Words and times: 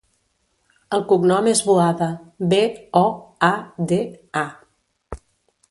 El 0.97 1.03
cognom 1.11 1.49
és 1.51 1.61
Boada: 1.67 2.07
be, 2.55 2.61
o, 3.03 3.05
a, 3.49 3.53
de, 3.93 4.03
a. 4.45 5.25